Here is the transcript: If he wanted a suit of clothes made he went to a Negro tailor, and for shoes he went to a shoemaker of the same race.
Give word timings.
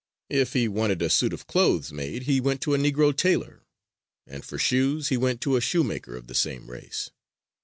If 0.31 0.53
he 0.53 0.67
wanted 0.67 0.99
a 1.03 1.11
suit 1.11 1.31
of 1.31 1.45
clothes 1.45 1.93
made 1.93 2.23
he 2.23 2.41
went 2.41 2.59
to 2.61 2.73
a 2.73 2.77
Negro 2.79 3.15
tailor, 3.15 3.67
and 4.25 4.43
for 4.43 4.57
shoes 4.57 5.09
he 5.09 5.15
went 5.17 5.41
to 5.41 5.57
a 5.57 5.61
shoemaker 5.61 6.15
of 6.15 6.25
the 6.25 6.33
same 6.33 6.71
race. 6.71 7.11